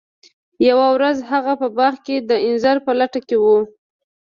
یوه 0.69 0.87
ورځ 0.95 1.17
هغه 1.31 1.53
په 1.61 1.67
باغ 1.77 1.93
کې 2.05 2.15
د 2.29 2.31
انځر 2.47 2.77
په 2.85 2.91
لټه 2.99 3.19
کې 3.27 3.37
و. 3.43 3.45